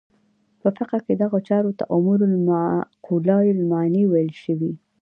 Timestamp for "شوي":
4.43-4.73